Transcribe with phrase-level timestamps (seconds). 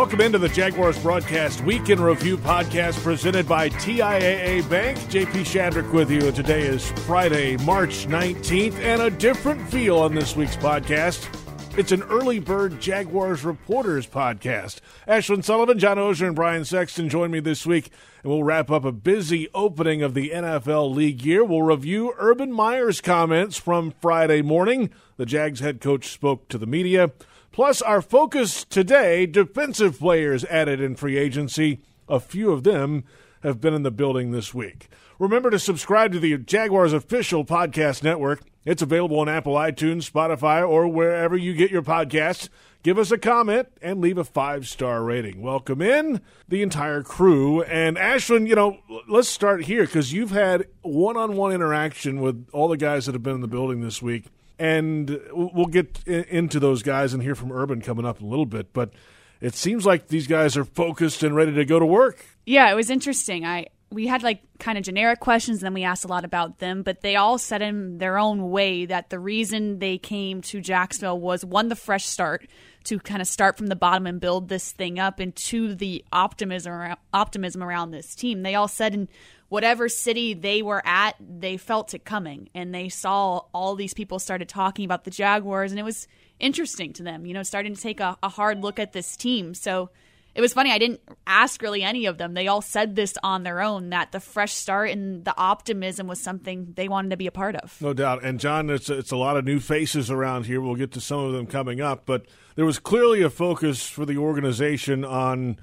[0.00, 4.96] Welcome into the Jaguars Broadcast Week in Review podcast presented by TIAA Bank.
[4.96, 6.32] JP Shadrick with you.
[6.32, 11.28] Today is Friday, March 19th, and a different feel on this week's podcast.
[11.76, 14.80] It's an early bird Jaguars reporters podcast.
[15.06, 17.90] Ashlyn Sullivan, John Oehser, and Brian Sexton join me this week,
[18.22, 21.44] and we'll wrap up a busy opening of the NFL league year.
[21.44, 24.88] We'll review Urban Meyer's comments from Friday morning.
[25.18, 27.12] The Jags head coach spoke to the media.
[27.52, 31.80] Plus, our focus today defensive players added in free agency.
[32.08, 33.02] A few of them
[33.42, 34.88] have been in the building this week.
[35.18, 38.42] Remember to subscribe to the Jaguars official podcast network.
[38.64, 42.48] It's available on Apple iTunes, Spotify, or wherever you get your podcasts.
[42.84, 45.42] Give us a comment and leave a five star rating.
[45.42, 47.62] Welcome in the entire crew.
[47.64, 48.78] And Ashlyn, you know,
[49.08, 53.14] let's start here because you've had one on one interaction with all the guys that
[53.14, 54.26] have been in the building this week
[54.60, 58.74] and we'll get into those guys and hear from Urban coming up a little bit.
[58.74, 58.92] But
[59.40, 62.24] it seems like these guys are focused and ready to go to work.
[62.44, 63.46] Yeah, it was interesting.
[63.46, 66.58] I we had like kind of generic questions, and then we asked a lot about
[66.58, 70.60] them, but they all said in their own way that the reason they came to
[70.60, 72.46] Jacksonville was one, the fresh start
[72.84, 76.04] to kind of start from the bottom and build this thing up, and two, the
[76.12, 78.42] optimism optimism around this team.
[78.42, 79.08] They all said in
[79.50, 84.18] whatever city they were at, they felt it coming and they saw all these people
[84.18, 87.80] started talking about the Jaguars and it was interesting to them, you know, starting to
[87.80, 89.52] take a, a hard look at this team.
[89.52, 89.90] So
[90.36, 90.70] it was funny.
[90.70, 92.34] I didn't ask really any of them.
[92.34, 96.22] They all said this on their own that the fresh start and the optimism was
[96.22, 97.76] something they wanted to be a part of.
[97.82, 98.22] No doubt.
[98.22, 100.60] And John, it's it's a lot of new faces around here.
[100.60, 104.06] We'll get to some of them coming up, but there was clearly a focus for
[104.06, 105.58] the organization on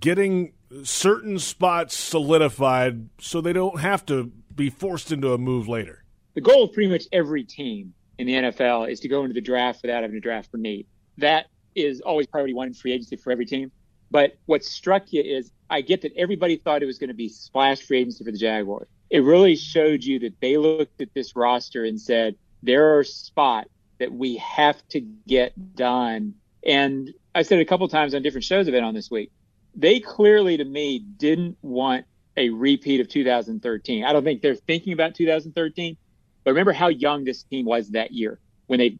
[0.00, 6.04] getting certain spots solidified so they don't have to be forced into a move later?
[6.34, 9.40] The goal of pretty much every team in the NFL is to go into the
[9.40, 10.86] draft without having to draft for need.
[11.18, 13.70] That is always priority one in free agency for every team.
[14.10, 17.28] But what struck you is I get that everybody thought it was going to be
[17.28, 18.88] splash free agency for the Jaguars.
[19.10, 23.68] It really showed you that they looked at this roster and said, there are spots
[23.98, 26.34] that we have to get done.
[26.64, 29.30] And I said it a couple times on different shows I've been on this week
[29.76, 32.06] they clearly to me didn't want
[32.36, 34.04] a repeat of 2013.
[34.04, 35.96] I don't think they're thinking about 2013,
[36.44, 38.98] but remember how young this team was that year when they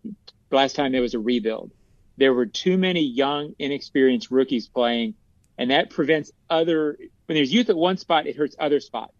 [0.50, 1.72] last time there was a rebuild.
[2.19, 5.15] There were too many young, inexperienced rookies playing,
[5.59, 6.98] and that prevents other.
[7.26, 9.12] When there's youth at one spot, it hurts other spots.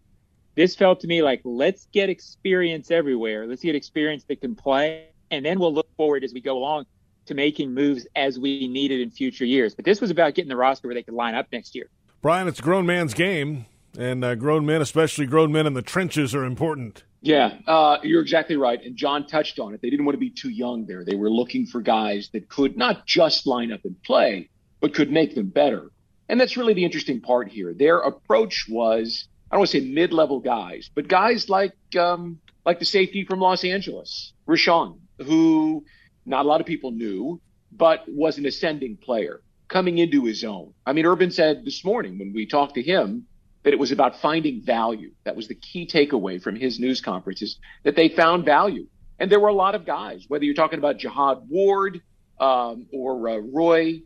[0.55, 3.45] This felt to me like let's get experience everywhere.
[3.45, 6.85] Let's get experience that can play, and then we'll look forward as we go along
[7.27, 9.75] to making moves as we needed in future years.
[9.75, 11.89] But this was about getting the roster where they could line up next year.
[12.21, 13.65] Brian, it's a grown man's game,
[13.97, 17.03] and uh, grown men, especially grown men in the trenches, are important.
[17.21, 18.81] Yeah, uh, you're exactly right.
[18.83, 19.81] And John touched on it.
[19.81, 21.03] They didn't want to be too young there.
[21.03, 24.49] They were looking for guys that could not just line up and play,
[24.79, 25.91] but could make them better.
[26.29, 27.73] And that's really the interesting part here.
[27.73, 32.79] Their approach was, I don't want to say mid-level guys, but guys like um, like
[32.79, 35.85] the safety from Los Angeles, Rayshawn, who
[36.27, 40.73] not a lot of people knew, but was an ascending player coming into his own.
[40.85, 43.25] I mean, Urban said this morning when we talked to him
[43.63, 45.11] that it was about finding value.
[45.25, 48.87] That was the key takeaway from his news conferences that they found value.
[49.19, 52.01] And there were a lot of guys, whether you're talking about Jihad Ward
[52.39, 54.03] um, or uh, Roy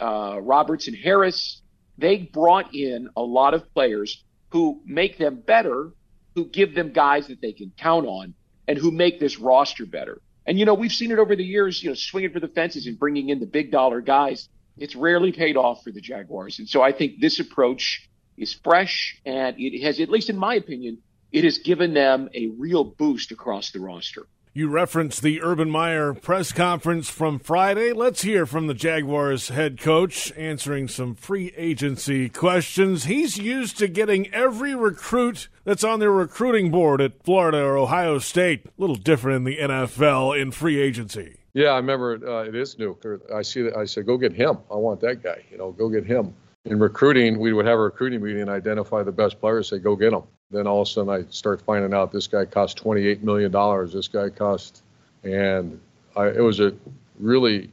[0.00, 1.62] uh, Robertson Harris,
[1.98, 5.92] they brought in a lot of players who make them better,
[6.34, 8.34] who give them guys that they can count on,
[8.66, 10.20] and who make this roster better.
[10.46, 12.86] And, you know, we've seen it over the years, you know, swinging for the fences
[12.86, 14.48] and bringing in the big dollar guys.
[14.76, 16.58] It's rarely paid off for the Jaguars.
[16.58, 20.54] And so I think this approach is fresh and it has, at least in my
[20.54, 20.98] opinion,
[21.32, 24.26] it has given them a real boost across the roster.
[24.56, 27.92] You referenced the Urban Meyer press conference from Friday.
[27.92, 33.02] Let's hear from the Jaguars head coach answering some free agency questions.
[33.02, 38.20] He's used to getting every recruit that's on their recruiting board at Florida or Ohio
[38.20, 38.66] State.
[38.66, 41.38] A little different in the NFL in free agency.
[41.52, 42.96] Yeah, I remember uh, it is new.
[43.34, 43.76] I see that.
[43.76, 44.58] I said, go get him.
[44.70, 45.42] I want that guy.
[45.50, 46.32] You know, go get him.
[46.64, 49.68] In recruiting, we would have a recruiting meeting and identify the best players.
[49.68, 50.22] Say, go get them.
[50.50, 53.52] Then all of a sudden, I start finding out this guy cost $28 million.
[53.92, 54.82] This guy cost,
[55.24, 55.78] and
[56.16, 56.74] I, it was a
[57.18, 57.70] really,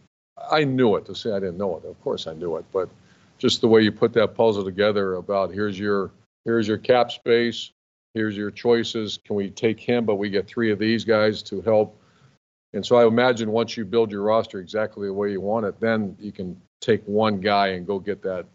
[0.52, 1.06] I knew it.
[1.06, 2.90] To say I didn't know it, of course I knew it, but
[3.38, 6.12] just the way you put that puzzle together about here's your
[6.46, 7.72] here's your cap space,
[8.14, 9.20] here's your choices.
[9.26, 11.98] Can we take him, but we get three of these guys to help?
[12.74, 15.80] And so I imagine once you build your roster exactly the way you want it,
[15.80, 18.46] then you can take one guy and go get that,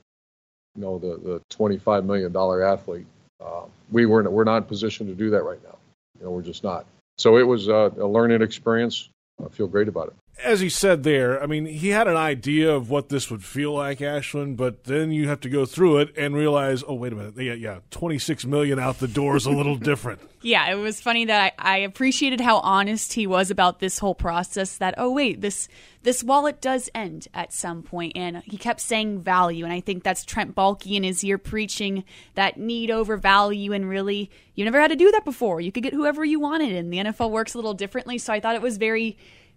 [0.77, 3.07] you know, the the $25 million athlete.
[3.45, 5.77] Uh, we weren't we're not in position to do that right now.
[6.19, 6.87] You know, we're just not.
[7.19, 9.09] So it was uh, a learning experience.
[9.45, 10.15] I feel great about it.
[10.45, 13.73] As he said there, I mean, he had an idea of what this would feel
[13.73, 17.17] like, Ashlyn, but then you have to go through it and realize, oh, wait a
[17.17, 20.21] minute, yeah, yeah, twenty six million out the door is a little different.
[20.43, 24.15] Yeah, it was funny that I, I appreciated how honest he was about this whole
[24.15, 24.77] process.
[24.77, 25.67] That oh wait, this
[26.05, 30.05] this wallet does end at some point, and he kept saying value, and I think
[30.05, 32.05] that's Trent Baalke in his ear preaching
[32.35, 35.61] that need over value, and really, you never had to do that before.
[35.61, 38.17] You could get whoever you wanted, and the NFL works a little differently.
[38.17, 39.17] So I thought it was very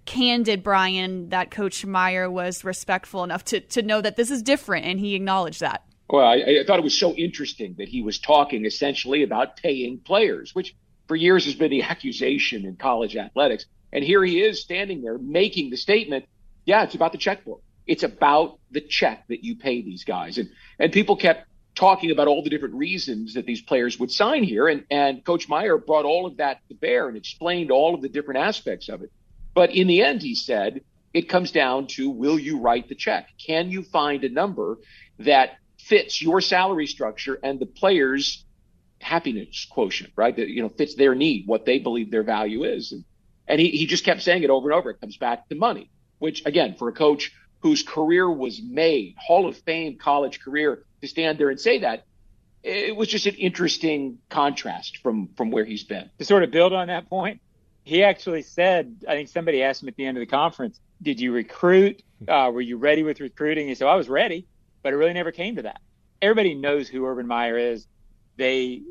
[0.10, 4.86] candid, Brian, that Coach Meyer was respectful enough to to know that this is different,
[4.86, 5.84] and he acknowledged that.
[6.10, 10.00] Well, I, I, thought it was so interesting that he was talking essentially about paying
[10.00, 10.76] players, which
[11.08, 13.68] for years has been the accusation in college athletics.
[13.94, 16.26] And here he is standing there making the statement,
[16.66, 17.62] yeah, it's about the checkbook.
[17.86, 20.40] It's about the check that you pay these guys.
[20.40, 21.46] And and people kept
[21.76, 24.68] talking about all the different reasons that these players would sign here.
[24.68, 28.10] And and Coach Meyer brought all of that to bear and explained all of the
[28.10, 29.12] different aspects of it.
[29.54, 30.81] But in the end, he said,
[31.13, 33.30] it comes down to will you write the check?
[33.38, 34.78] Can you find a number
[35.19, 38.46] that fits your salary structure and the players'
[39.01, 40.36] happiness quotient, right?
[40.36, 42.92] That you know fits their need, what they believe their value is.
[42.92, 43.06] And,
[43.48, 44.92] and he, he just kept saying it over and over.
[44.92, 47.31] It comes back to money, which again, for a coach
[47.62, 52.06] whose career was made, Hall of Fame college career, to stand there and say that,
[52.63, 56.10] it was just an interesting contrast from from where he's been.
[56.19, 57.42] To sort of build on that point,
[57.90, 61.20] he actually said, I think somebody asked him at the end of the conference, did
[61.20, 62.04] you recruit?
[62.28, 63.68] Uh, were you ready with recruiting?
[63.68, 64.46] He said, I was ready,
[64.84, 65.82] but it really never came to that.
[66.22, 67.88] Everybody knows who Urban Meyer is.
[68.38, 68.84] They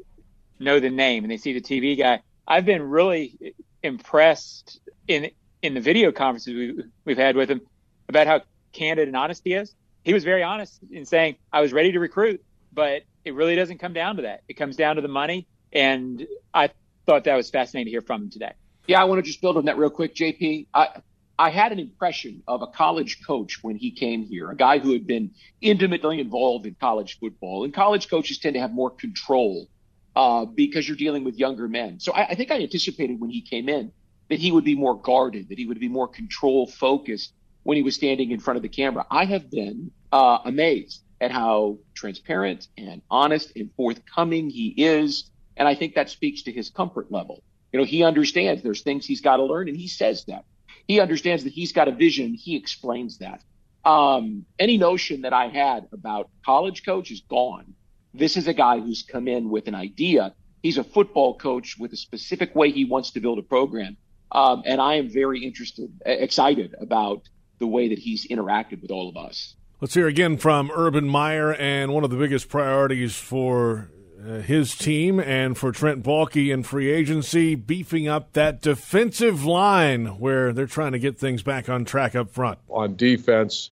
[0.58, 2.22] know the name and they see the TV guy.
[2.46, 5.30] I've been really impressed in
[5.62, 7.60] in the video conferences we, we've had with him
[8.08, 8.40] about how
[8.72, 9.74] candid and honest he is.
[10.02, 12.42] He was very honest in saying, I was ready to recruit,
[12.72, 14.42] but it really doesn't come down to that.
[14.48, 15.46] It comes down to the money.
[15.72, 16.70] And I
[17.06, 18.52] thought that was fascinating to hear from him today.
[18.88, 20.66] Yeah, I want to just build on that real quick, JP.
[20.72, 21.02] I,
[21.38, 24.92] I had an impression of a college coach when he came here, a guy who
[24.94, 27.64] had been intimately involved in college football.
[27.64, 29.68] And college coaches tend to have more control
[30.16, 32.00] uh, because you're dealing with younger men.
[32.00, 33.92] So I, I think I anticipated when he came in
[34.30, 37.82] that he would be more guarded, that he would be more control focused when he
[37.82, 39.04] was standing in front of the camera.
[39.10, 45.30] I have been uh, amazed at how transparent and honest and forthcoming he is.
[45.58, 47.42] And I think that speaks to his comfort level.
[47.72, 50.44] You know, he understands there's things he's got to learn, and he says that.
[50.86, 52.34] He understands that he's got a vision.
[52.34, 53.42] He explains that.
[53.84, 57.74] Um, any notion that I had about college coach is gone.
[58.14, 60.34] This is a guy who's come in with an idea.
[60.62, 63.96] He's a football coach with a specific way he wants to build a program.
[64.32, 67.22] Um, and I am very interested, excited about
[67.58, 69.54] the way that he's interacted with all of us.
[69.80, 73.90] Let's hear again from Urban Meyer and one of the biggest priorities for
[74.26, 80.18] uh, his team and for Trent Baalke in free agency, beefing up that defensive line
[80.18, 82.58] where they're trying to get things back on track up front.
[82.68, 83.70] On defense,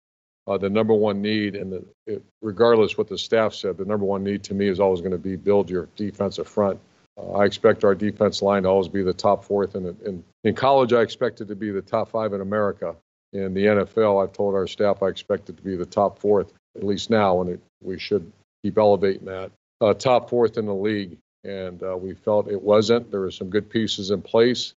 [0.48, 4.06] uh, the number one need, and the, it, regardless what the staff said, the number
[4.06, 6.80] one need to me is always going to be build your defensive front.
[7.18, 9.76] Uh, I expect our defense line to always be the top fourth.
[9.76, 12.96] In, in, in college, I expect it to be the top five in America.
[13.34, 16.54] In the NFL, I've told our staff I expect it to be the top fourth,
[16.76, 18.32] at least now, and it, we should
[18.64, 23.12] keep elevating that uh, top fourth in the league, and uh, we felt it wasn't.
[23.12, 24.74] There were some good pieces in place,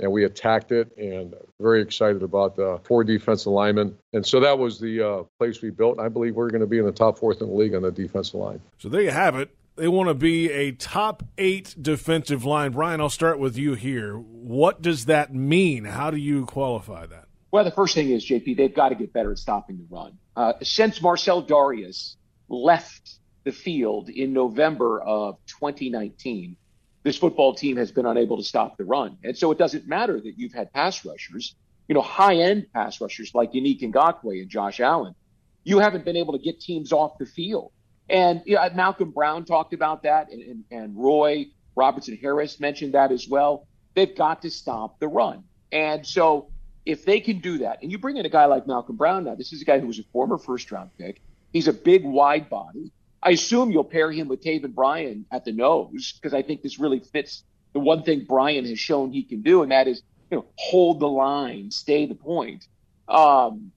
[0.00, 0.96] and we attacked it.
[0.96, 3.96] And very excited about the four defensive linemen.
[4.12, 5.98] And so that was the uh, place we built.
[6.00, 7.92] I believe we're going to be in the top fourth in the league on the
[7.92, 8.60] defensive line.
[8.78, 9.50] So there you have it.
[9.76, 12.72] They want to be a top eight defensive line.
[12.72, 14.14] Brian, I'll start with you here.
[14.16, 15.84] What does that mean?
[15.84, 17.26] How do you qualify that?
[17.52, 20.18] Well, the first thing is, JP, they've got to get better at stopping the run.
[20.36, 22.16] Uh, since Marcell Dareus
[22.48, 23.17] left
[23.48, 26.54] the field in November of 2019,
[27.02, 29.16] this football team has been unable to stop the run.
[29.24, 31.54] And so it doesn't matter that you've had pass rushers,
[31.88, 35.14] you know, high end pass rushers like Yannick Ngakoue and Josh Allen.
[35.64, 37.72] You haven't been able to get teams off the field.
[38.10, 42.92] And you know, Malcolm Brown talked about that, and, and, and Roy Robertson Harris mentioned
[42.92, 43.66] that as well.
[43.94, 45.44] They've got to stop the run.
[45.72, 46.50] And so
[46.84, 49.34] if they can do that, and you bring in a guy like Malcolm Brown now,
[49.34, 51.22] this is a guy who was a former first round pick.
[51.50, 52.92] He's a big, wide body.
[53.22, 56.78] I assume you'll pair him with Taven Bryan at the nose because I think this
[56.78, 60.38] really fits the one thing Bryan has shown he can do, and that is you
[60.38, 62.66] know hold the line, stay the point,
[63.08, 63.72] um,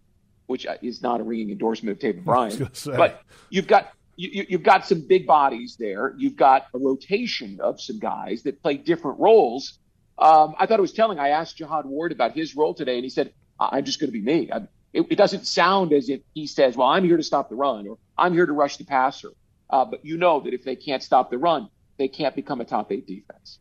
[0.48, 2.70] which is not a ringing endorsement of Taven Bryan.
[2.86, 6.14] But you've got you, you've got some big bodies there.
[6.18, 9.80] You've got a rotation of some guys that play different roles.
[10.18, 11.20] Um, I thought it was telling.
[11.20, 14.18] I asked Jihad Ward about his role today, and he said, "I'm just going to
[14.18, 17.24] be me." I, it, it, doesn't sound as if he says, well, I'm here to
[17.24, 19.30] stop the run or I'm here to rush the passer.
[19.70, 22.66] Uh, but you know that if they can't stop the run, they can't become a
[22.66, 23.60] top eight defense.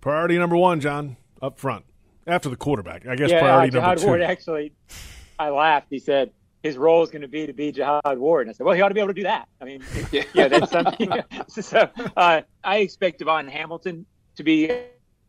[0.00, 1.84] Priority number one, John, up front.
[2.26, 4.06] After the quarterback, I guess yeah, priority uh, number Jihad two.
[4.06, 4.72] Ward actually,
[5.38, 5.88] I laughed.
[5.90, 6.30] He said
[6.62, 8.46] his role is going to be to be Jihad Ward.
[8.46, 9.48] And I said, well, he ought to be able to do that.
[9.60, 11.10] I mean, yeah, yeah that's something.
[11.48, 14.70] so uh, I expect DaVon Hamilton to be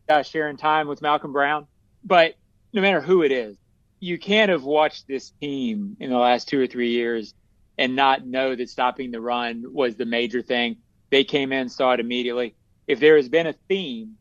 [0.08, 1.66] uh, sharing time with Malcolm Brown.
[2.04, 2.34] But
[2.72, 3.56] no matter who it is,
[4.02, 7.34] you can't have watched this team in the last two or three years
[7.78, 10.78] and not know that stopping the run was the major thing.
[11.10, 12.56] They came in, saw it immediately.
[12.88, 14.16] If there has been a theme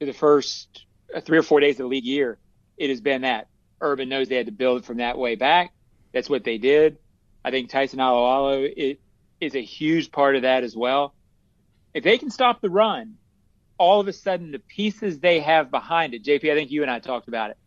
[0.00, 0.86] to the first
[1.26, 2.38] three or four days of the league year,
[2.78, 3.48] it has been that
[3.82, 5.74] Urban knows they had to build from that way back.
[6.14, 6.96] That's what they did.
[7.44, 8.98] I think Tyson Alualu it
[9.42, 11.14] is a huge part of that as well.
[11.92, 13.16] If they can stop the run,
[13.76, 16.90] all of a sudden the pieces they have behind it, JP, I think you and
[16.90, 17.58] I talked about it.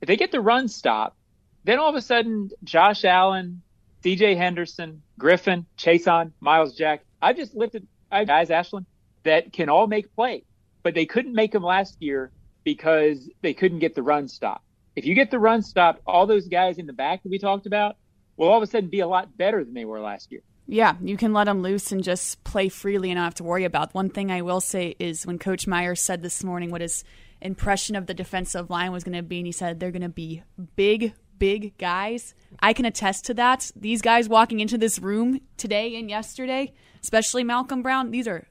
[0.00, 1.16] If they get the run stop,
[1.64, 3.62] then all of a sudden Josh Allen,
[4.02, 8.86] CJ Henderson, Griffin, Chaisson, Myles Jack, I've just lifted guys, Ashlyn,
[9.24, 10.44] that can all make plays,
[10.82, 12.30] but they couldn't make them last year
[12.64, 14.62] because they couldn't get the run stop.
[14.96, 17.66] If you get the run stop, all those guys in the back that we talked
[17.66, 17.96] about
[18.36, 20.40] will all of a sudden be a lot better than they were last year.
[20.66, 23.64] Yeah, you can let them loose and just play freely and not have to worry
[23.64, 23.94] about.
[23.94, 27.02] One thing I will say is when Coach Meyer said this morning what his
[27.42, 30.08] impression of the defensive line was going to be, and he said they're going to
[30.08, 30.42] be
[30.76, 32.34] big, big guys.
[32.60, 33.70] I can attest to that.
[33.76, 38.46] These guys walking into this room today and yesterday, especially Malcolm Brown, these are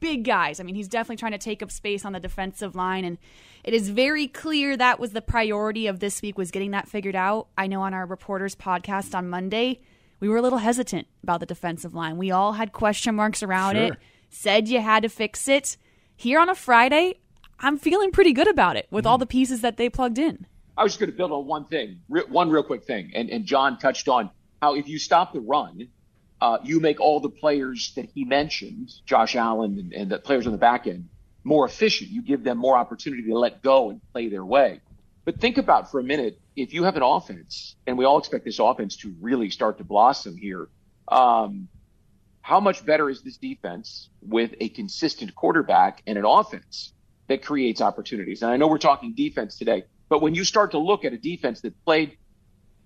[0.00, 0.60] big guys.
[0.60, 3.18] I mean, he's definitely trying to take up space on the defensive line and
[3.64, 7.16] it is very clear that was the priority of this week was getting that figured
[7.16, 7.48] out.
[7.56, 9.80] I know on our reporters podcast on Monday,
[10.20, 12.18] we were a little hesitant about the defensive line.
[12.18, 13.84] We all had question marks around Sure.
[13.84, 13.98] it.
[14.28, 15.78] Said you had to fix it.
[16.16, 17.20] Here on a Friday,
[17.60, 20.46] I'm feeling pretty good about it with all the pieces that they plugged in.
[20.76, 23.30] I was just going to build on one thing, re- one real quick thing, and,
[23.30, 24.30] and John touched on
[24.60, 25.88] how if you stop the run,
[26.40, 30.46] uh, you make all the players that he mentioned, Josh Allen and, and the players
[30.46, 31.08] on the back end,
[31.44, 32.10] more efficient.
[32.10, 34.80] You give them more opportunity to let go and play their way.
[35.24, 38.44] But think about for a minute if you have an offense, and we all expect
[38.44, 40.68] this offense to really start to blossom here.
[41.08, 41.68] Um,
[42.42, 46.93] how much better is this defense with a consistent quarterback and an offense
[47.28, 48.42] that creates opportunities?
[48.42, 51.18] And I know we're talking defense today, but when you start to look at a
[51.18, 52.16] defense that played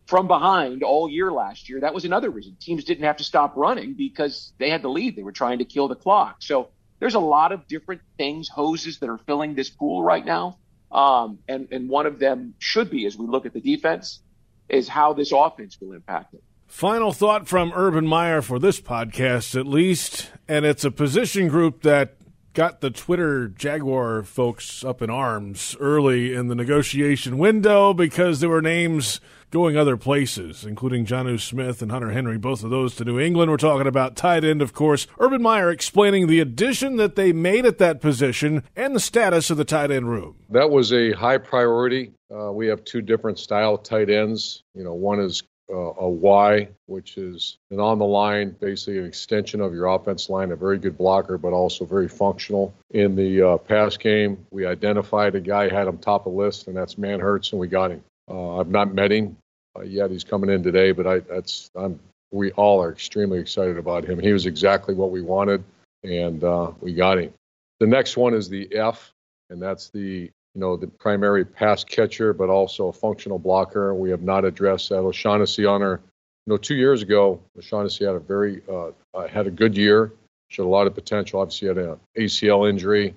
[0.07, 3.54] from behind all year last year, that was another reason teams didn't have to stop
[3.57, 5.16] running because they had the lead.
[5.16, 6.37] They were trying to kill the clock.
[6.40, 10.59] So there's a lot of different things, hoses that are filling this pool right now.
[10.90, 14.21] Um, and, and one of them should be, as we look at the defense,
[14.68, 16.42] is how this offense will impact it.
[16.66, 21.83] Final thought from Urban Meyer for this podcast, at least, and it's a position group
[21.83, 22.18] that
[22.59, 28.49] got the Twitter Jaguar folks up in arms early in the negotiation window because there
[28.49, 29.21] were names
[29.53, 33.49] going other places, including Jonnu Smith and Hunter Henry, both of those to New England.
[33.53, 35.07] We're talking about tight end, of course.
[35.21, 39.57] Urban Meyer explaining the addition that they made at that position and the status of
[39.57, 40.35] the tight end room.
[40.50, 42.12] That was a high priority.
[42.29, 44.65] Uh, we have two different style tight ends.
[44.75, 49.61] You know, one is a Y, which is an on the line, basically an extension
[49.61, 53.57] of your offense line, a very good blocker, but also very functional in the uh,
[53.59, 54.47] pass game.
[54.51, 57.69] We identified a guy, had him top of the list, and that's Manhertz, and we
[57.69, 58.03] got him.
[58.31, 59.37] Uh, I've not met him
[59.77, 60.11] uh, yet.
[60.11, 62.01] He's coming in today, but I, that's I'm.
[62.31, 64.19] We all are extremely excited about him.
[64.19, 65.65] He was exactly what we wanted,
[66.05, 67.33] and uh, we got him.
[67.81, 69.13] The next one is the F,
[69.49, 73.95] and that's the you know, the primary pass catcher, but also a functional blocker.
[73.95, 74.97] We have not addressed that.
[74.97, 76.00] O'Shaughnessy on our,
[76.47, 80.15] you know, two years ago, O'Shaughnessy had a very, uh, uh, had a good year,
[80.49, 81.38] showed a lot of potential.
[81.38, 83.15] Obviously, had an ACL injury.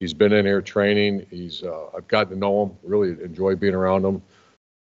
[0.00, 1.24] He's been in here training.
[1.30, 4.20] He's, uh, I've gotten to know him, really enjoy being around him.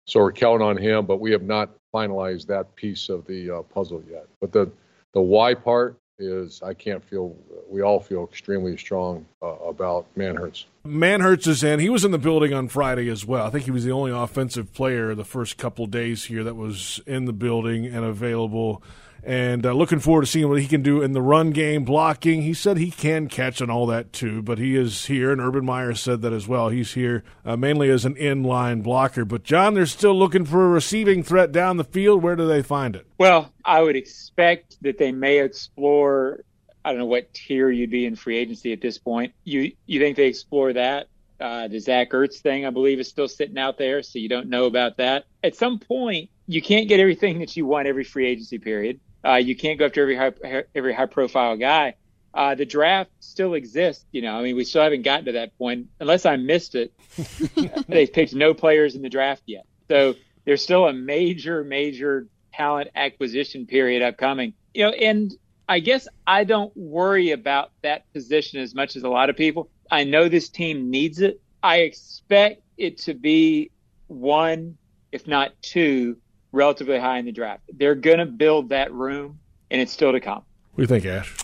[0.07, 3.63] So we're counting on him, but we have not finalized that piece of the uh,
[3.65, 4.25] puzzle yet.
[4.41, 4.71] But the,
[5.13, 7.37] the Y part is I can't feel,
[7.69, 10.65] we all feel extremely strong uh, about Manhertz.
[10.89, 11.81] Manhertz is in.
[11.81, 13.47] He was in the building on Friday as well.
[13.47, 17.01] I think he was the only offensive player the first couple days here that was
[17.07, 18.83] in the building and available.
[19.23, 22.43] And uh, looking forward to seeing what he can do in the run game, blocking.
[22.43, 25.65] He said he can catch and all that too, but he is here, and Urban
[25.65, 26.69] Meyer said that as well.
[26.69, 29.25] He's here uh, mainly as an inline blocker.
[29.25, 32.23] But John, they're still looking for a receiving threat down the field.
[32.23, 33.07] Where do they find it?
[33.19, 36.45] Well, I would expect that they may explore.
[36.89, 39.35] I don't know what tier you'd be in free agency at this point.
[39.45, 41.09] You you think they explore that?
[41.39, 44.49] Uh, the Zach Ertz thing, I believe, is still sitting out there, so you don't
[44.49, 45.27] know about that.
[45.45, 49.01] At some point, you can't get everything that you want every free agency period.
[49.23, 51.97] Uh, you can't go after every high, every high profile guy.
[52.33, 54.07] Uh, the draft still exists.
[54.11, 56.95] You know, I mean, we still haven't gotten to that point, unless I missed it.
[57.87, 60.15] They've picked no players in the draft yet, so
[60.47, 64.55] there's still a major, major talent acquisition period upcoming.
[64.73, 65.37] You know, and
[65.69, 69.69] I guess I don't worry about that position as much as a lot of people.
[69.91, 71.41] I know this team needs it.
[71.63, 73.71] I expect it to be
[74.07, 74.79] one,
[75.13, 76.17] if not two,
[76.53, 77.63] relatively high in the draft.
[77.73, 79.39] They're going to build that room,
[79.71, 80.43] and it's still to come.
[80.73, 81.37] What do you think, Ash?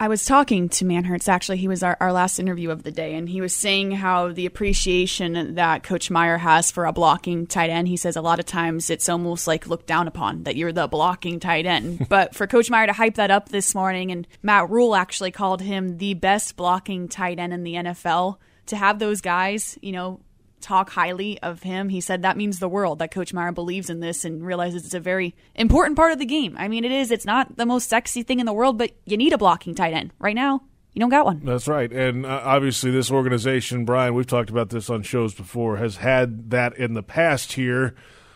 [0.00, 1.58] I was talking to Manhertz, actually.
[1.58, 4.46] He was our, our last interview of the day, and he was saying how the
[4.46, 8.46] appreciation that Coach Meyer has for a blocking tight end, he says a lot of
[8.46, 12.06] times it's almost like looked down upon that you're the blocking tight end.
[12.08, 15.62] but for Coach Meyer to hype that up this morning, and Matt Rhule actually called
[15.62, 18.36] him the best blocking tight end in the NFL,
[18.66, 20.20] to have those guys, you know,
[20.60, 21.88] talk highly of him.
[21.88, 24.94] He said that means the world that Coach Meyer believes in this and realizes it's
[24.94, 26.56] a very important part of the game.
[26.58, 27.10] I mean, it is.
[27.10, 29.94] It's not the most sexy thing in the world, but you need a blocking tight
[29.94, 30.62] end right now.
[30.94, 31.42] You don't got one.
[31.44, 31.92] That's right.
[31.92, 36.50] And uh, obviously, this organization, Brian, we've talked about this on shows before, has had
[36.50, 37.94] that in the past here.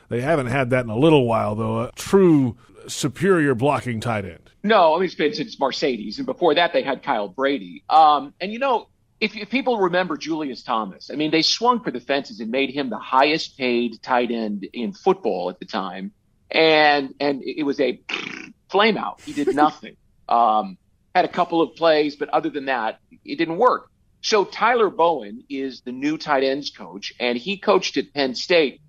[0.09, 1.81] They haven't had that in a little while, though.
[1.81, 4.51] A true superior blocking tight end.
[4.63, 6.19] No, I mean, it's been since Marcedes.
[6.19, 7.83] And before that, they had Kyle Brady.
[7.89, 8.89] Um, and, you know,
[9.23, 12.71] if, if, people remember Julius Thomas, I mean, they swung for the fences and made
[12.71, 16.11] him the highest paid tight end in football at the time.
[16.51, 18.01] And, and it was a
[18.69, 19.21] flame out.
[19.21, 19.97] He did nothing.
[20.29, 20.77] um,
[21.15, 23.89] had a couple of plays, but other than that, it didn't work.
[24.23, 28.81] So Tyler Bowen is the new tight ends coach, and he coached at Penn State.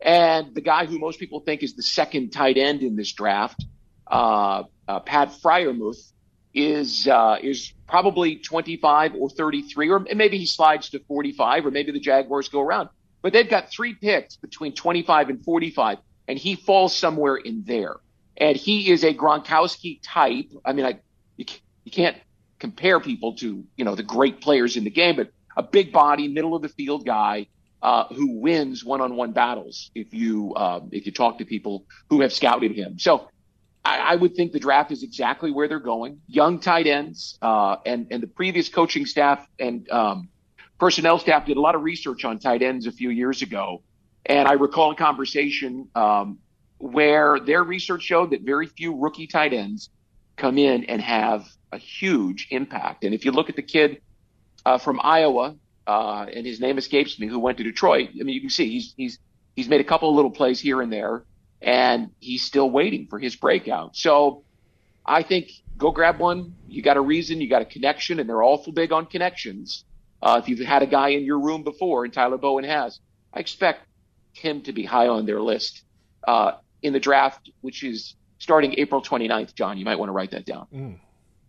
[0.00, 3.62] And the guy who most people think is the second tight end in this draft,
[4.06, 6.12] uh, uh, Pat Freiermuth,
[6.54, 11.92] is uh, is probably 25 or 33, or maybe he slides to 45, or maybe
[11.92, 12.88] the Jaguars go around.
[13.22, 17.96] But they've got three picks between 25 and 45, and he falls somewhere in there.
[18.36, 20.46] And he is a Gronkowski type.
[20.64, 20.98] I mean, I
[21.36, 21.44] you,
[21.90, 22.16] can't
[22.58, 26.28] compare people to you know the great players in the game, but a big body,
[26.28, 27.46] middle of the field guy
[27.82, 29.90] uh, who wins one-on-one battles.
[29.94, 33.28] If you um, if you talk to people who have scouted him, so
[33.84, 36.20] I, I, would think the draft is exactly where they're going.
[36.26, 40.28] Young tight ends, uh, and and the previous coaching staff and um,
[40.78, 43.82] personnel staff did a lot of research on tight ends a few years ago,
[44.24, 46.38] and I recall a conversation um,
[46.78, 49.90] where their research showed that very few rookie tight ends
[50.36, 53.04] come in and have a huge impact.
[53.04, 54.00] And if you look at the kid
[54.64, 58.34] uh, from Iowa, uh, and his name escapes me, who went to Detroit, I mean,
[58.34, 59.18] you can see he's he's
[59.56, 61.24] he's made a couple of little plays here and there
[61.62, 63.96] and he's still waiting for his breakout.
[63.96, 64.44] So
[65.06, 66.54] I think go grab one.
[66.68, 69.84] You got a reason, you got a connection, and they're awful big on connections.
[70.20, 73.00] Uh, if you've had a guy in your room before, and Tyler Bowen has,
[73.32, 73.80] I expect
[74.32, 75.82] him to be high on their list
[76.26, 79.54] uh, in the draft, which is starting April 29th.
[79.54, 80.66] John, you might want to write that down.
[80.72, 80.98] Mm.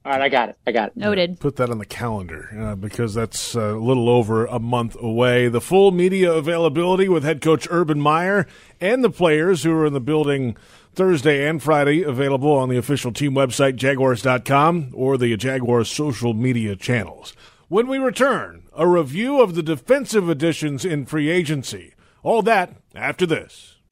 [0.06, 0.58] All right, I got it.
[0.68, 0.98] I got it.
[0.98, 1.39] Noted.
[1.39, 5.48] Put that on the calendar uh, because that's uh, a little over a month away.
[5.48, 8.46] The full media availability with head coach Urban Meyer
[8.82, 10.58] and the players who are in the building
[10.94, 16.76] Thursday and Friday available on the official team website, jaguars.com, or the Jaguars social media
[16.76, 17.34] channels.
[17.70, 21.94] When we return, a review of the defensive additions in free agency.
[22.24, 23.73] All that after this.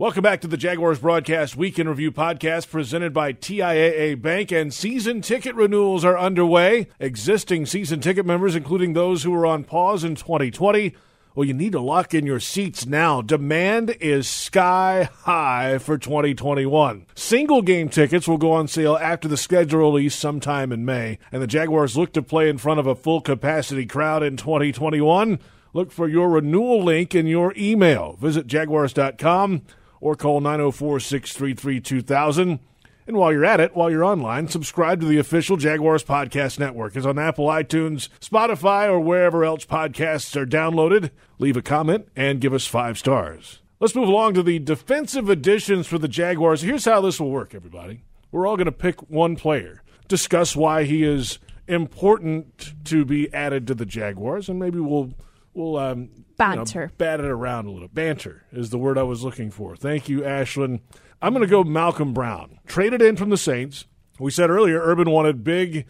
[0.00, 4.72] Welcome back to the Jaguars Broadcast Week in Review Podcast presented by TIAA Bank and
[4.72, 6.86] season ticket renewals are underway.
[6.98, 10.94] Existing season ticket members, including those who were on pause in 2020,
[11.34, 13.20] well, you need to lock in your seats now.
[13.20, 17.04] Demand is sky high for 2021.
[17.14, 21.42] Single game tickets will go on sale after the schedule release sometime in May, and
[21.42, 25.38] the Jaguars look to play in front of a full capacity crowd in 2021.
[25.74, 28.16] Look for your renewal link in your email.
[28.18, 29.60] Visit jaguars.com
[30.00, 32.60] or call 904 633 2000.
[33.06, 36.94] And while you're at it, while you're online, subscribe to the official Jaguars Podcast Network.
[36.94, 41.10] It's on Apple, iTunes, Spotify, or wherever else podcasts are downloaded.
[41.38, 43.60] Leave a comment and give us five stars.
[43.80, 46.62] Let's move along to the defensive additions for the Jaguars.
[46.62, 48.02] Here's how this will work, everybody.
[48.30, 53.66] We're all going to pick one player, discuss why he is important to be added
[53.66, 55.14] to the Jaguars, and maybe we'll
[55.54, 57.88] we'll um, banter, you know, bat it around a little.
[57.88, 59.76] Banter is the word I was looking for.
[59.76, 60.80] Thank you, Ashlyn.
[61.22, 62.58] I'm going to go Malcolm Brown.
[62.66, 63.84] Traded in from the Saints.
[64.18, 65.86] We said earlier, Urban wanted big,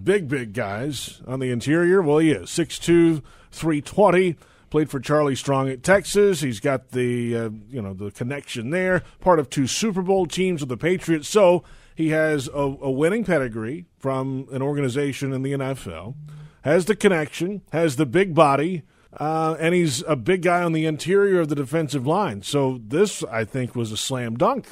[0.00, 2.02] big, big guys on the interior.
[2.02, 4.36] Well, he is 6'2", 320.
[4.70, 6.40] Played for Charlie Strong at Texas.
[6.40, 9.04] He's got the uh, you know the connection there.
[9.20, 11.28] Part of two Super Bowl teams with the Patriots.
[11.28, 11.62] So
[11.94, 16.16] he has a, a winning pedigree from an organization in the NFL.
[16.62, 17.62] Has the connection.
[17.70, 18.82] Has the big body
[19.18, 22.42] Uh, and he's a big guy on the interior of the defensive line.
[22.42, 24.66] So this, I think, was a slam dunk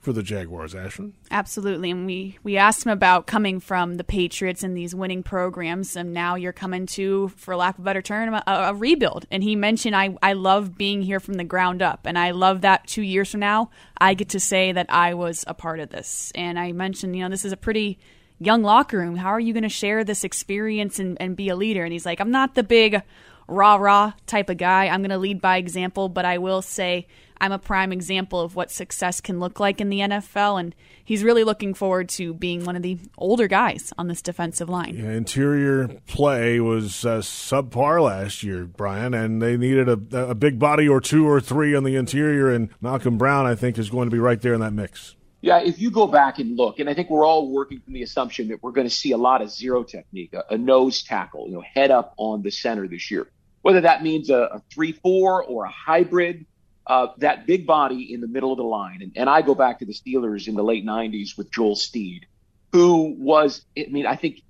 [0.00, 1.12] for the Jaguars, Ashlyn.
[1.30, 1.90] Absolutely.
[1.90, 6.14] And we, we asked him about coming from the Patriots and these winning programs, and
[6.14, 9.26] now you're coming to, for lack of a better term, a, a, rebuild.
[9.30, 12.06] And he mentioned, I, I love being here from the ground up.
[12.06, 15.44] And I love that two years from now, I get to say that I was
[15.46, 16.32] a part of this.
[16.34, 17.98] And I mentioned, you know, this is a pretty
[18.38, 19.16] young locker room.
[19.16, 21.84] How are you going to share this experience and, and be a leader?
[21.84, 23.02] And he's like, I'm not the big
[23.50, 24.88] rah rah type of guy.
[24.88, 27.06] I'm going to lead by example, but I will say
[27.40, 31.24] I'm a prime example of what success can look like in the NFL, and he's
[31.24, 34.96] really looking forward to being one of the older guys on this defensive line.
[34.96, 40.58] Yeah, interior play was uh, subpar last year, Brian, and they needed a, a big
[40.58, 44.08] body or two or three on the interior, and Malcolm Brown, I think, is going
[44.08, 45.16] to be right there in that mix.
[45.42, 48.02] Yeah, if you go back and look, and I think we're all working from the
[48.02, 51.46] assumption that we're going to see a lot of zero technique, a, a nose tackle,
[51.46, 53.26] you know, head up on the center this year.
[53.62, 56.46] Whether that means a, a three-four or a hybrid,
[56.86, 59.00] uh, that big body in the middle of the line.
[59.02, 62.26] And, and I go back to the Steelers in the late 90s with Joel Steed,
[62.72, 64.42] who was, I mean, I think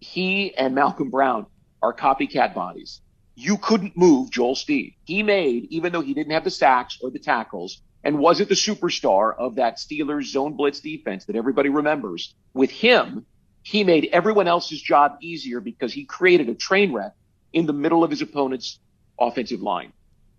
[0.00, 1.46] he and Malcolm Brown
[1.82, 3.00] are copycat bodies.
[3.34, 4.94] You couldn't move Joel Steed.
[5.04, 8.54] He made, even though he didn't have the sacks or the tackles and wasn't the
[8.54, 13.26] superstar of that Steelers zone blitz defense that everybody remembers, with him,
[13.62, 17.12] he made everyone else's job easier because he created a train wreck
[17.56, 18.78] in the middle of his opponent's
[19.18, 19.90] offensive line.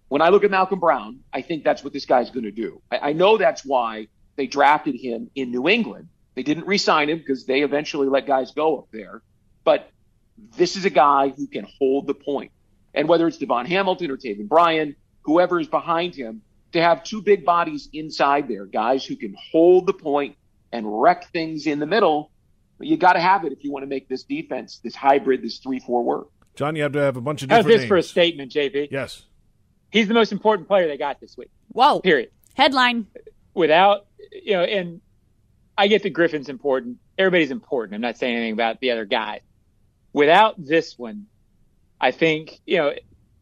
[0.08, 2.80] When I look at Malcolm Brown, I think that's what this guy's going to do.
[2.92, 6.10] I, I know that's why they drafted him in New England.
[6.36, 9.24] They didn't re-sign him because they eventually let guys go up there.
[9.64, 9.90] But
[10.56, 12.52] this is a guy who can hold the point.
[12.94, 17.24] And whether it's DaVon Hamilton or Taven Bryan, whoever is behind him, to have two
[17.24, 20.36] big bodies inside there, guys who can hold the point
[20.72, 22.30] and wreck things in the middle,
[22.80, 25.58] you got to have it if you want to make this defense, this hybrid, this
[25.58, 26.28] 3 4 work.
[26.58, 27.88] John, you have to have a bunch of different How's this names.
[27.88, 28.90] for a statement, JP?
[28.92, 29.24] Yes.
[29.92, 31.50] He's the most important player they got this week.
[31.70, 32.02] Whoa.
[32.02, 32.32] Period.
[32.56, 33.08] Headline.
[33.54, 35.02] Without, you know, and
[35.78, 36.98] I get that Griffin's important.
[37.18, 37.96] Everybody's important.
[37.96, 39.42] I'm not saying anything about the other guys.
[40.14, 41.28] Without this one,
[42.02, 42.94] I think, you know,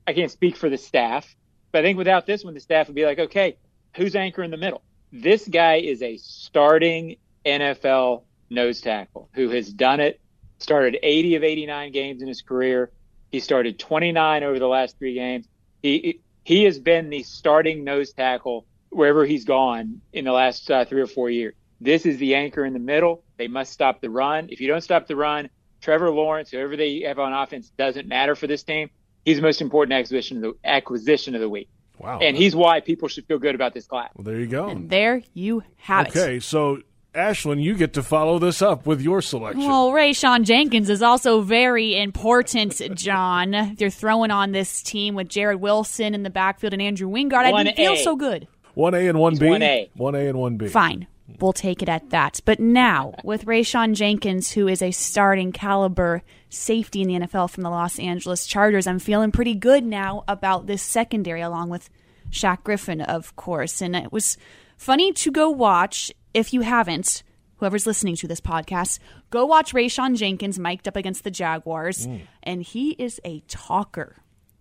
[0.06, 1.36] I can't speak for the staff,
[1.72, 3.58] but I think without this one, the staff would be like, okay,
[3.96, 4.82] who's anchor in the middle?
[5.12, 10.20] This guy is a starting NFL nose tackle who has done it,
[10.60, 12.92] started 80 of 89 games in his career.
[13.32, 15.48] He started 29 over the last three games.
[15.82, 20.86] He, he has been the starting nose tackle wherever he's gone in the last uh,
[20.86, 21.54] three or four years.
[21.82, 23.24] This is the anchor in the middle.
[23.38, 24.48] They must stop the run.
[24.50, 25.50] If you don't stop the run,
[25.82, 28.90] Trevor Lawrence, whoever they have on offense, doesn't matter for this team.
[29.26, 31.70] He's the most important acquisition of the acquisition of the week.
[32.00, 32.20] Wow.
[32.20, 34.12] And he's why people should feel good about this class.
[34.16, 34.68] Well, there you go.
[34.68, 36.16] And there you have it.
[36.16, 36.82] Okay, so
[37.16, 39.66] Ashlyn, you get to follow this up with your selection.
[39.66, 43.76] Well, Rayshawn Jenkins is also very important, John.
[43.78, 47.34] They're throwing on this team with Jarrod Wilson in the backfield and Andrew Wingard.
[47.46, 48.48] I didn't feel so good.
[48.76, 49.40] 1A and 1B?
[49.40, 49.90] 1A.
[49.98, 50.70] 1A and 1B.
[50.70, 51.08] Fine.
[51.40, 52.40] We'll take it at that.
[52.46, 57.64] But now, with Rayshawn Jenkins, who is a starting caliber safety in the NFL from
[57.64, 61.90] the Los Angeles Chargers, I'm feeling pretty good now about this secondary, along with
[62.30, 63.82] Shaq Griffin, of course.
[63.82, 64.38] And it was
[64.78, 67.24] funny to go watch, if you haven't,
[67.58, 72.08] whoever's listening to this podcast, go watch Rayshawn Jenkins mic'd up against the Jaguars.
[72.44, 74.18] And he is a talker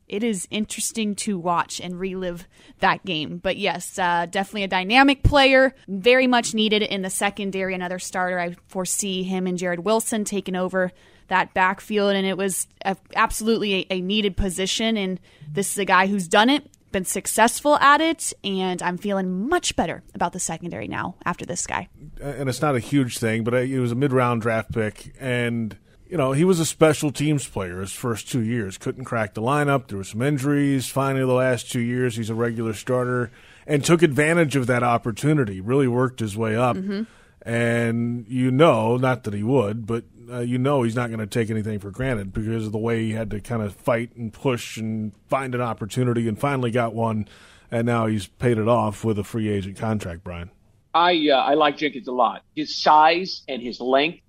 [0.09, 2.47] it is interesting to watch and relive
[2.81, 3.39] that game.
[3.39, 7.75] But yes, uh, definitely a dynamic player, very much needed in the secondary.
[7.75, 8.39] Another starter.
[8.39, 10.93] I foresee him and Jarrod Wilson taking over
[11.29, 14.97] that backfield, and it was a, absolutely a, a needed position.
[14.97, 15.19] And
[15.51, 19.75] this is a guy who's done it, been successful at it, and I'm feeling much
[19.75, 21.89] better about the secondary now after this guy.
[22.23, 25.77] Uh, and it's not a huge thing, but it was a mid-round draft pick, and
[26.09, 28.79] you know he was a special teams player his first two years.
[28.79, 29.89] Couldn't crack the lineup.
[29.89, 30.89] There were some injuries.
[30.89, 33.33] Finally, the last two years, he's a regular starter
[33.67, 35.61] and took advantage of that opportunity.
[35.61, 37.03] Really worked his way up, mm-hmm.
[37.43, 41.27] and you know, not that he would, but uh, you know he's not going to
[41.27, 44.33] take anything for granted because of the way he had to kind of fight and
[44.33, 47.29] push and find an opportunity, and finally got one,
[47.71, 50.25] and now he's paid it off with a free agent contract.
[50.25, 50.51] Brian.
[50.93, 52.43] I uh, I like Jenkins a lot.
[52.55, 54.21] His size and his length.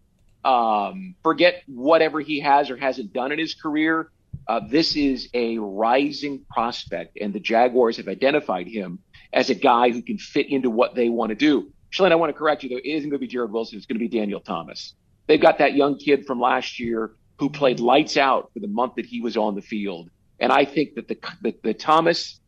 [0.43, 4.11] Um, forget whatever he has or hasn't done in his career.
[4.47, 8.99] Uh, this is a rising prospect, and the Jaguars have identified him
[9.33, 11.71] as a guy who can fit into what they want to do.
[11.91, 12.77] Shalane, I want to correct you though.
[12.77, 13.77] It isn't going to be Jarrod Wilson.
[13.77, 14.93] It's going to be Daniel Thomas.
[15.27, 18.95] They've got that young kid from last year who played lights out for the month
[18.95, 20.09] that he was on the field,
[20.39, 22.39] and I think that the the, the Thomas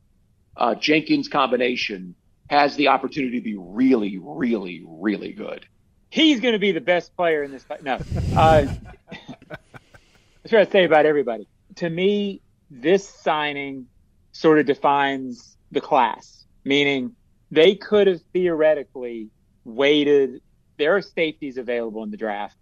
[0.56, 2.16] uh, Jenkins combination
[2.50, 5.66] has the opportunity to be really, really, really good.
[6.10, 7.66] He's going to be the best player in this.
[7.82, 8.00] No,
[8.36, 8.66] uh,
[9.10, 11.48] that's what I say about everybody.
[11.76, 13.88] To me, this signing
[14.32, 17.16] sort of defines the class, meaning
[17.52, 19.30] they could have theoretically
[19.66, 20.42] waited.
[20.78, 22.56] There are safeties available in the draft.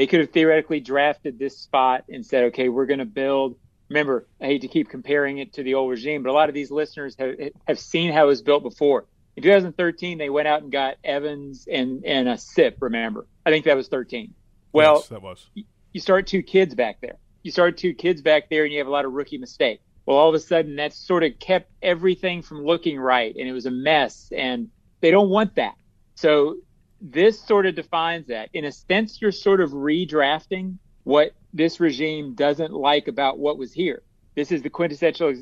[0.00, 3.56] They could have theoretically drafted this spot and said, okay, we're going to build.
[3.90, 6.54] Remember, I hate to keep comparing it to the old regime, but a lot of
[6.54, 7.34] these listeners have,
[7.68, 9.04] have seen how it was built before.
[9.36, 13.26] In 2013, they went out and got Evans and, and a SIP, remember.
[13.44, 14.32] I think that was 13.
[14.72, 15.50] Well, yes, that was.
[15.92, 17.18] You start two kids back there.
[17.42, 19.82] You start two kids back there, and you have a lot of rookie mistakes.
[20.06, 23.52] Well, all of a sudden, that sort of kept everything from looking right, and it
[23.52, 24.32] was a mess.
[24.34, 24.70] And
[25.02, 25.74] they don't want that.
[26.14, 26.56] So
[27.00, 28.50] this sort of defines that.
[28.52, 33.72] In a sense, you're sort of redrafting what this regime doesn't like about what was
[33.72, 34.02] here.
[34.34, 35.40] This is the quintessential ex-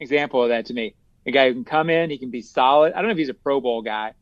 [0.00, 0.94] example of that to me.
[1.26, 2.92] A guy who can come in, he can be solid.
[2.92, 4.12] I don't know if he's a Pro Bowl guy,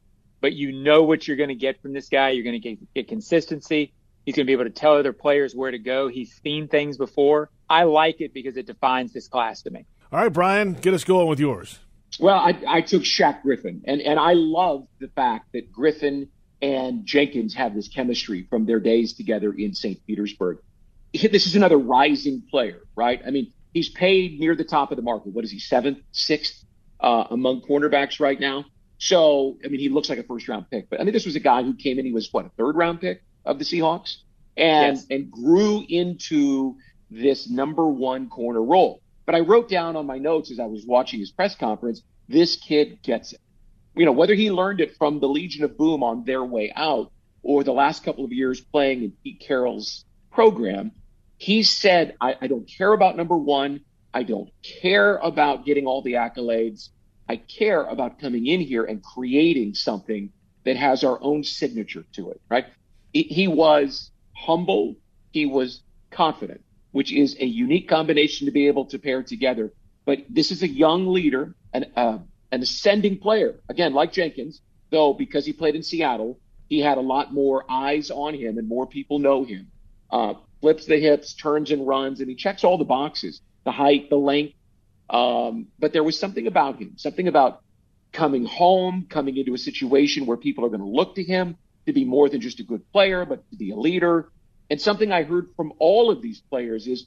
[0.40, 2.30] but you know what you're going to get from this guy.
[2.30, 3.92] You're going to get, get consistency.
[4.24, 6.08] He's going to be able to tell other players where to go.
[6.08, 7.50] He's seen things before.
[7.68, 9.84] I like it because it defines this class to me.
[10.10, 11.78] All right, Brian, get us going with yours.
[12.18, 16.28] Well, I, I took Shaq Griffin, and, and I love the fact that Griffin
[16.64, 20.00] and Jenkins have this chemistry from their days together in St.
[20.06, 20.60] Petersburg.
[21.12, 23.20] This is another rising player, right?
[23.24, 25.34] I mean, he's paid near the top of the market.
[25.34, 26.64] What is he, seventh, sixth
[27.00, 28.64] uh, among cornerbacks right now?
[28.96, 30.88] So, I mean, he looks like a first round pick.
[30.88, 32.76] But I mean, this was a guy who came in, he was what, a third
[32.76, 34.16] round pick of the Seahawks?
[34.56, 35.06] And, yes.
[35.10, 36.76] and grew into
[37.10, 39.02] this number one corner role.
[39.26, 42.56] But I wrote down on my notes as I was watching his press conference, this
[42.56, 43.40] kid gets it.
[43.96, 47.12] You know, whether he learned it from the Legion of Boom on their way out
[47.42, 50.92] or the last couple of years playing in Pete Carroll's program,
[51.36, 53.80] he said, I, I don't care about number one.
[54.12, 56.88] I don't care about getting all the accolades.
[57.28, 60.30] I care about coming in here and creating something
[60.64, 62.66] that has our own signature to it, right?
[63.12, 64.96] He was humble.
[65.30, 69.72] He was confident which is a unique combination to be able to pair together.
[70.04, 72.18] But this is a young leader, an, uh,
[72.54, 73.56] an ascending player.
[73.68, 76.38] Again, like Jenkins, though, because he played in Seattle,
[76.68, 79.70] he had a lot more eyes on him and more people know him.
[80.10, 84.10] Uh, flips the hips, turns and runs, and he checks all the boxes the height,
[84.10, 84.54] the length.
[85.08, 87.62] Um, but there was something about him, something about
[88.12, 91.92] coming home, coming into a situation where people are going to look to him to
[91.92, 94.28] be more than just a good player, but to be a leader,
[94.70, 97.06] and something I heard from all of these players is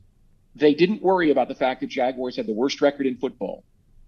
[0.55, 3.63] they didn't worry about the fact that Jaguars had the worst record in football.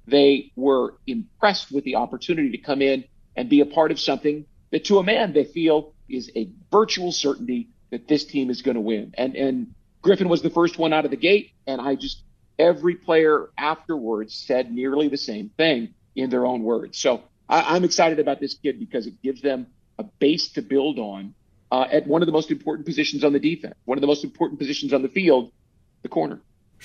[0.10, 3.04] They were impressed with the opportunity to come in
[3.36, 7.12] and be a part of something that to a man they feel is a virtual
[7.12, 9.14] certainty that this team is going to win.
[9.18, 12.24] And and Griffin was the first one out of the gate, and I just
[12.58, 17.00] every player afterwards said nearly the same thing in their own words.
[17.00, 19.68] So I, I'm excited about this kid because it gives them
[19.98, 21.34] a base to build on
[21.72, 24.24] uh, at one of the most important positions on the defense, one of the most
[24.24, 25.52] important positions on the field,
[26.02, 26.42] the corner.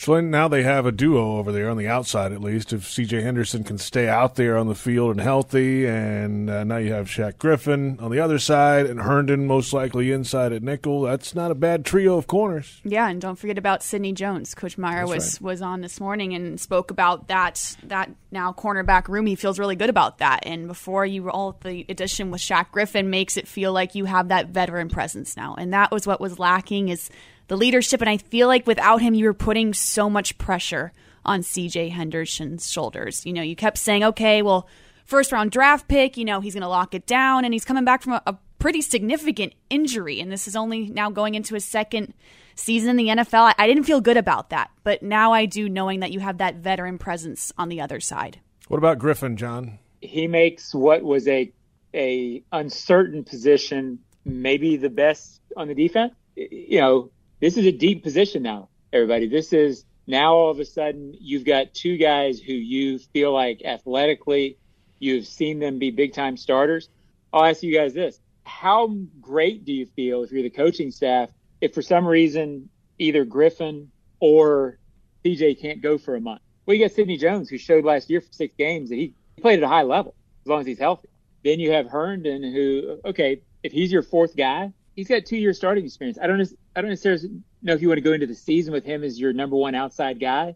[0.07, 2.73] Now they have a duo over there on the outside, at least.
[2.73, 3.23] If C.J.
[3.23, 7.07] Henderson can stay out there on the field and healthy, and uh, now you have
[7.07, 11.03] Shaq Griffin on the other side, and Herndon most likely inside at nickel.
[11.03, 12.81] That's not a bad trio of corners.
[12.85, 14.55] Yeah, and don't forget about Sidney Jones.
[14.55, 15.43] Coach Meyer That's was right.
[15.43, 19.27] was on this morning and spoke about that that now cornerback room.
[19.27, 20.41] He feels really good about that.
[20.45, 24.29] And before you roll the addition with Shaq Griffin, makes it feel like you have
[24.29, 26.89] that veteran presence now, and that was what was lacking.
[26.89, 27.11] Is
[27.49, 28.01] the leadership.
[28.01, 30.93] And I feel like without him, you were putting so much pressure
[31.25, 33.25] on CJ Henderson's shoulders.
[33.25, 34.69] You know, you kept saying, okay, well,
[35.05, 37.45] first round draft pick, you know, he's going to lock it down.
[37.45, 40.21] And he's coming back from a, a pretty significant injury.
[40.21, 42.15] And this is only now going into his second
[42.55, 43.41] season in the NFL.
[43.41, 44.71] I, I didn't feel good about that.
[44.83, 48.41] But now I do, knowing that you have that veteran presence on the other side.
[48.69, 49.79] What about Griffin, John?
[50.01, 51.53] He makes what was a
[51.95, 56.13] a uncertain position maybe the best on the defense.
[56.35, 57.11] You know,
[57.45, 59.29] this is a deep position now, everybody.
[59.29, 63.61] This is now all of a sudden you've got two guys who you feel like
[63.63, 64.57] athletically
[64.99, 66.89] you've seen them be big time starters.
[67.35, 68.19] I'll ask you guys this.
[68.45, 71.29] How great do you feel if you're the coaching staff
[71.61, 74.79] if for some reason either Griffin or
[75.23, 76.41] CJ can't go for a month?
[76.65, 79.59] Well, you got Sidney Jones who showed last year for six games that he played
[79.59, 80.15] at a high level
[80.47, 81.11] as long as he's healthy.
[81.45, 85.57] Then you have Herndon who, okay, if he's your fourth guy, he's got two years
[85.57, 86.19] starting experience.
[86.21, 86.41] I don't
[86.75, 89.19] I don't necessarily know if you want to go into the season with him as
[89.19, 90.55] your number one outside guy,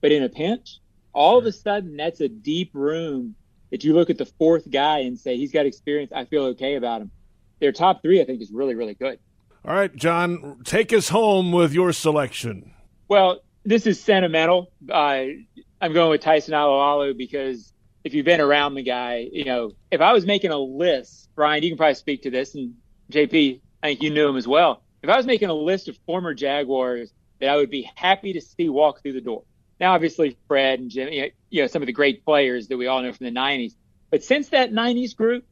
[0.00, 0.78] but in a pinch,
[1.12, 3.34] all of a sudden that's a deep room
[3.70, 6.12] that you look at the fourth guy and say he's got experience.
[6.14, 7.10] I feel okay about him.
[7.58, 9.18] Their top three, I think, is really really good.
[9.64, 12.72] All right, John, take us home with your selection.
[13.08, 14.70] Well, this is sentimental.
[14.88, 15.24] Uh,
[15.80, 17.72] I'm going with Tyson Alualu because
[18.04, 21.64] if you've been around the guy, you know, if I was making a list, Brian,
[21.64, 22.74] you can probably speak to this, and
[23.10, 24.82] JP, I think you knew him as well.
[25.02, 28.40] If I was making a list of former Jaguars that I would be happy to
[28.40, 29.44] see walk through the door,
[29.78, 31.12] Now, obviously, Fred and Jim,
[31.50, 33.74] you know, some of the great players that we all know from the 90s.
[34.10, 35.44] But since that 90s group,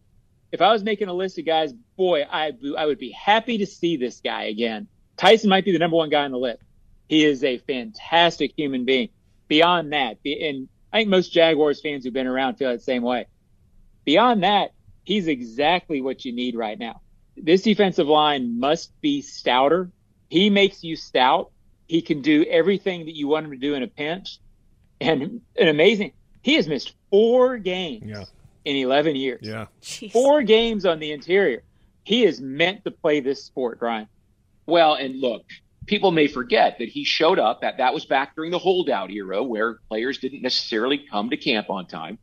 [0.50, 3.66] if I was making a list of guys, boy, I, I would be happy to
[3.66, 4.88] see this guy again.
[5.16, 6.62] Tyson might be the number one guy on the list.
[7.08, 9.10] He is a fantastic human being.
[9.46, 13.26] Beyond that, and I think most Jaguars fans who've been around feel that same way.
[14.04, 14.72] Beyond that,
[15.04, 17.02] he's exactly what you need right now.
[17.36, 19.90] This defensive line must be stouter.
[20.28, 21.50] He makes you stout.
[21.86, 24.38] He can do everything that you want him to do in a pinch.
[25.00, 28.24] And an amazing, he has missed four games yeah.
[28.64, 29.40] in 11 years.
[29.42, 29.66] Yeah.
[29.82, 30.12] Jeez.
[30.12, 31.62] Four games on the interior.
[32.04, 34.08] He is meant to play this sport, Brian.
[34.66, 35.44] Well, and look,
[35.86, 39.42] people may forget that he showed up that that was back during the holdout era
[39.42, 42.18] where players didn't necessarily come to camp on time.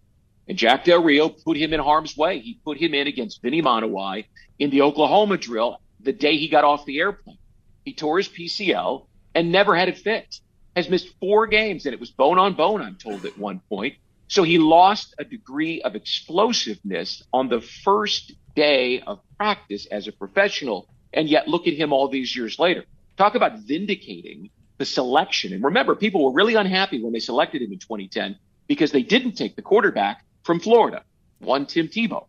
[0.52, 2.42] And Jack Del Rio put him in harm's way.
[2.42, 4.26] He put him in against Vinny Manuwai
[4.60, 7.38] in the Oklahoma drill the day he got off the airplane.
[7.86, 10.44] He tore his PCL and never had it fixed.
[10.76, 13.96] Has missed four games and it was bone on bone, I'm told at one point.
[14.28, 20.12] So he lost a degree of explosiveness on the first day of practice as a
[20.12, 20.90] professional.
[21.14, 22.84] And yet look at him all these years later.
[23.16, 25.54] Talk about vindicating the selection.
[25.54, 28.36] And remember, people were really unhappy when they selected him in 2010
[28.68, 31.04] because they didn't take the quarterback from Florida,
[31.40, 32.28] one Tim Tebow.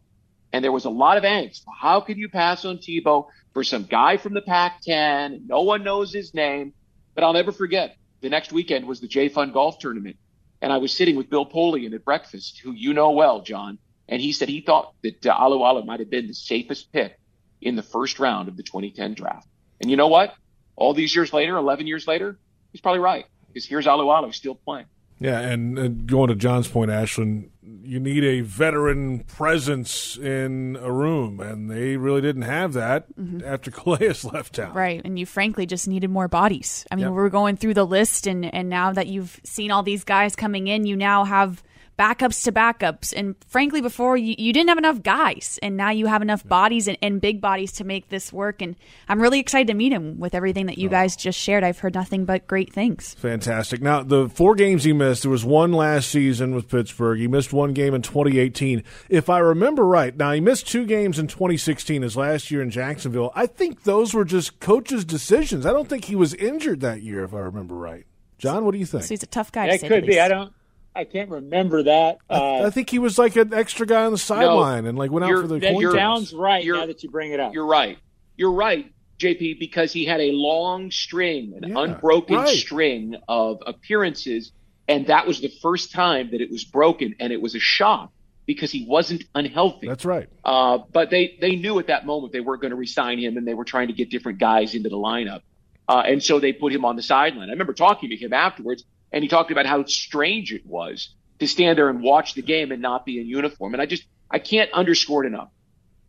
[0.52, 1.62] And there was a lot of angst.
[1.80, 5.44] How could you pass on Tebow for some guy from the Pac 10?
[5.46, 6.74] No one knows his name.
[7.14, 10.16] But I'll never forget the next weekend was the Jay Fund Golf Tournament.
[10.60, 13.78] And I was sitting with Bill Polian at breakfast, who you know well, John.
[14.08, 17.18] And he said he thought that uh, Alualu might have been the safest pick
[17.60, 19.48] in the first round of the 2010 draft.
[19.80, 20.34] And you know what?
[20.76, 22.38] All these years later, 11 years later,
[22.72, 24.86] he's probably right because here's Alualu still playing.
[25.18, 27.48] Yeah, and, and, going to John's point, Ashlyn,
[27.84, 33.40] you need a veteran presence in a room, and they really didn't have that mm-hmm.
[33.44, 34.74] after Calais left town.
[34.74, 36.86] Right, and you frankly just needed more bodies.
[36.90, 37.12] I mean, yep.
[37.12, 40.66] we're going through the list, and and now that you've seen all these guys coming
[40.66, 41.62] in, you now have
[41.98, 43.12] backups to backups.
[43.16, 46.88] And frankly, before you, you didn't have enough guys, and now you have enough bodies
[46.88, 48.60] and, and, big bodies to make this work.
[48.62, 48.74] And
[49.08, 50.90] I'm really excited to meet him with everything that you oh.
[50.90, 51.62] guys just shared.
[51.62, 53.14] I've heard nothing but great things.
[53.14, 53.80] Fantastic.
[53.80, 57.18] Now, the four games he missed, there was one last season with Pittsburgh.
[57.18, 58.82] He missed one game in 2018.
[59.08, 62.70] If I remember right, now he missed two games in 2016, his last year in
[62.70, 63.32] Jacksonville.
[63.34, 65.66] I think those were just coach's decisions.
[65.66, 68.06] I don't think he was injured that year, if I remember right.
[68.38, 69.04] John, what do you think?
[69.04, 69.68] So he's a tough guy.
[69.68, 70.18] That could be.
[70.18, 70.52] I don't.
[70.94, 72.18] I can't remember that.
[72.28, 75.10] Uh, I, think he was like an extra guy on the sideline no, and like
[75.10, 75.58] went out for the.
[75.58, 76.66] That coin sounds right.
[76.66, 77.98] Now that you bring it up, you're right.
[78.36, 82.48] You're right, JP, because he had a long string, an yeah, unbroken right.
[82.48, 84.52] string of appearances,
[84.86, 88.12] and that was the first time that it was broken, and it was a shock
[88.44, 89.86] because he wasn't unhealthy.
[89.86, 90.28] That's right.
[90.44, 93.46] Uh, but they they knew at that moment they weren't going to resign him, and
[93.46, 95.40] they were trying to get different guys into the lineup,
[95.88, 97.48] uh, and so they put him on the sideline.
[97.48, 101.46] I remember talking to him afterwards and he talked about how strange it was to
[101.46, 103.74] stand there and watch the game and not be in uniform.
[103.74, 105.50] And I just, I can't underscore it enough.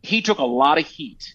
[0.02, 1.34] He took a lot of heat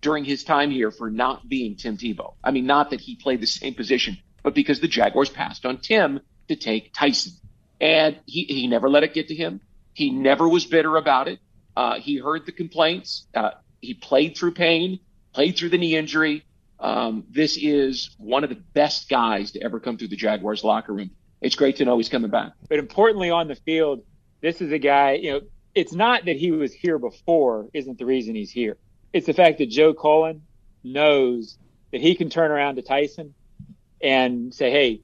[0.00, 2.34] during his time here for not being Tim Tebow.
[2.42, 5.78] I mean, not that he played the same position, but because the Jaguars passed on
[5.78, 7.32] Tim to take Tyson.
[7.80, 9.60] And he, he never let it get to him.
[9.92, 11.40] He never was bitter about it.
[11.76, 13.26] Uh, he heard the complaints.
[13.34, 13.50] Uh,
[13.80, 15.00] he played through pain,
[15.34, 16.44] played through the knee injury,
[16.78, 20.92] um, this is one of the best guys to ever come through the Jaguars locker
[20.92, 21.10] room.
[21.40, 22.52] It's great to know he's coming back.
[22.68, 24.02] But importantly, on the field,
[24.40, 25.40] this is a guy, you know,
[25.74, 28.76] it's not that he was here before, isn't the reason he's here.
[29.12, 30.42] It's the fact that Joe Cullen
[30.82, 31.58] knows
[31.92, 33.34] that he can turn around to Tyson
[34.00, 35.02] and say, hey,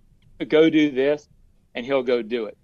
[0.49, 1.29] go do this,
[1.75, 2.57] and he'll go do it.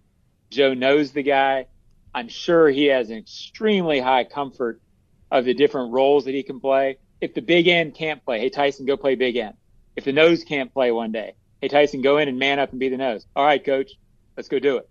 [0.50, 1.66] Joe knows the guy.
[2.14, 4.80] I'm sure he has an extremely high comfort
[5.30, 8.50] of the different roles that he can play if the big end can't play, hey
[8.50, 9.54] Tyson, go play big end.
[9.96, 12.80] If the nose can't play one day, hey Tyson, go in and man up and
[12.80, 13.26] be the nose.
[13.34, 13.92] All right, coach,
[14.36, 14.88] let's go do it.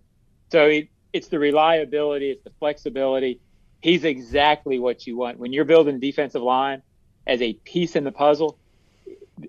[0.52, 3.40] So it, it's the reliability, it's the flexibility.
[3.82, 6.82] He's exactly what you want when you're building defensive line
[7.26, 8.58] as a piece in the puzzle.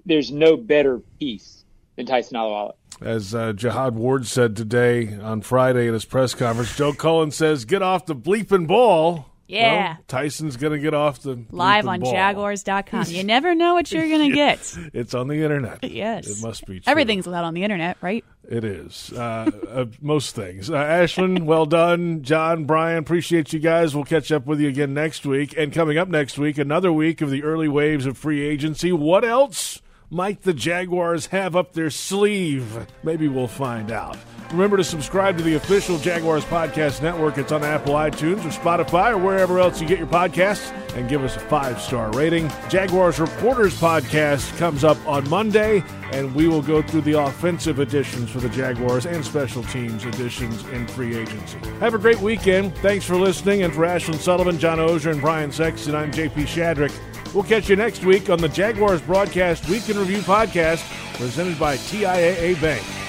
[0.05, 1.65] There's no better piece
[1.97, 2.75] than Tyson Alualu.
[3.01, 7.65] As uh, Jihad Ward said today on Friday at his press conference, Joe Cullen says,
[7.65, 9.95] "Get off the bleeping ball." Yeah.
[9.95, 12.13] Well, Tyson's going to get off the live on ball.
[12.13, 13.05] jaguars.com.
[13.09, 14.77] You never know what you're going to get.
[14.93, 15.83] it's on the internet.
[15.83, 16.29] Yes.
[16.29, 16.91] It must be true.
[16.91, 18.25] Everything's allowed on the internet, right?
[18.49, 19.13] It is.
[19.13, 20.71] Uh, uh, most things.
[20.71, 22.23] Uh, Ashlyn, well done.
[22.23, 23.95] John, Brian, appreciate you guys.
[23.95, 25.55] We'll catch up with you again next week.
[25.57, 28.93] And coming up next week, another week of the early waves of free agency.
[28.93, 29.81] What else
[30.11, 32.87] might the Jaguars have up their sleeve?
[33.03, 34.17] Maybe we'll find out.
[34.51, 37.37] Remember to subscribe to the official Jaguars Podcast Network.
[37.37, 40.73] It's on Apple iTunes or Spotify or wherever else you get your podcasts.
[40.97, 42.51] And give us a five star rating.
[42.71, 48.31] Jaguars Reporters Podcast comes up on Monday, and we will go through the offensive additions
[48.31, 51.59] for the Jaguars and special teams additions in free agency.
[51.81, 52.75] Have a great weekend.
[52.79, 53.63] Thanks for listening.
[53.63, 56.93] And for Ashlyn Sullivan, John Oehser, and Brian Sexton, I'm JP Shadrick.
[57.35, 60.83] We'll catch you next week on the Jaguars Broadcast Week in Review podcast
[61.19, 63.08] presented by TIAA Bank.